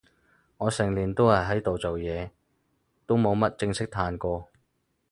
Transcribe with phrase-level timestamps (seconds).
[0.57, 2.31] 我成年都喺度做嘢，
[3.05, 4.47] 都冇乜正式嘆過